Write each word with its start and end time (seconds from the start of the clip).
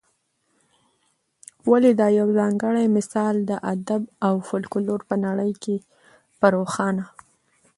ولي 1.71 1.91
دا 2.01 2.07
یوځانګړی 2.19 2.85
مثال 2.97 3.35
د 3.49 3.51
ادب 3.73 4.01
او 4.27 4.35
فلکلور 4.49 4.99
په 5.09 5.15
نړۍ 5.25 5.51
کي 5.63 5.75
په 6.39 6.45
روښانه 6.55 7.05